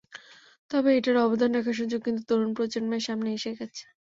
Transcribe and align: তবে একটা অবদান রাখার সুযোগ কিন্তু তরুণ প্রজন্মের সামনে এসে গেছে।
তবে 0.71 0.89
একটা 0.97 1.21
অবদান 1.21 1.51
রাখার 1.53 1.75
সুযোগ 1.79 1.99
কিন্তু 2.03 2.21
তরুণ 2.29 2.49
প্রজন্মের 2.57 3.03
সামনে 3.07 3.29
এসে 3.33 3.51
গেছে। 3.59 3.83